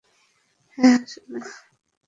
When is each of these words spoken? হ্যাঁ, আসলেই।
হ্যাঁ, 0.77 0.97
আসলেই। 1.03 1.43